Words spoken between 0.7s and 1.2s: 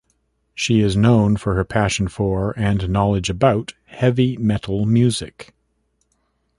is